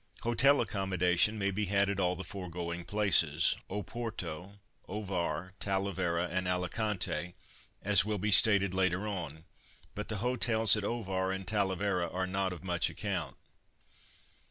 Hotel 0.21 0.59
accommodation 0.61 1.37
may 1.37 1.51
be 1.51 1.65
had 1.65 1.87
at 1.87 1.99
all 1.99 2.15
the 2.15 2.23
foregoing 2.23 2.83
places, 2.85 3.55
Oporto, 3.69 4.57
Ovar, 4.89 5.53
Talavera 5.59 6.27
and 6.27 6.47
Alicante, 6.47 7.35
as 7.83 8.03
will 8.03 8.17
be 8.17 8.31
stated 8.31 8.73
later 8.73 9.07
on, 9.07 9.45
but 9.93 10.07
the 10.07 10.17
Hotels 10.17 10.75
at 10.75 10.83
Ovar 10.83 11.31
and 11.31 11.45
Talavera 11.47 12.09
are 12.11 12.25
not 12.25 12.51
of 12.51 12.63
much 12.63 12.89
account. 12.89 13.35